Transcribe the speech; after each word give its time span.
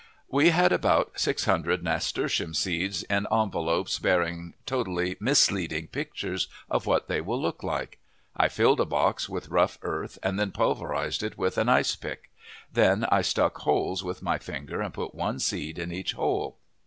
We 0.31 0.49
had 0.49 0.71
about 0.71 1.19
six 1.19 1.45
hundred 1.45 1.83
nasturtium 1.83 2.55
seeds 2.55 3.03
in 3.03 3.27
envelopes 3.31 3.99
bearing 3.99 4.55
totally 4.65 5.15
misleading 5.19 5.89
pictures 5.89 6.47
of 6.71 6.87
what 6.87 7.07
they 7.07 7.21
will 7.21 7.39
look 7.39 7.61
like. 7.61 7.99
I 8.35 8.47
filled 8.47 8.79
a 8.79 8.85
box 8.85 9.29
with 9.29 9.49
rough 9.49 9.77
earth 9.83 10.17
and 10.23 10.39
then 10.39 10.53
pulverized 10.53 11.21
it 11.21 11.37
with 11.37 11.55
an 11.59 11.69
ice 11.69 11.95
pick. 11.95 12.31
Then 12.73 13.05
I 13.11 13.21
stuck 13.21 13.59
holes 13.59 14.03
with 14.03 14.23
my 14.23 14.39
finger 14.39 14.81
and 14.81 14.91
put 14.91 15.13
one 15.13 15.37
seed 15.37 15.77
in 15.77 15.91
each 15.91 16.13
hole. 16.13 16.57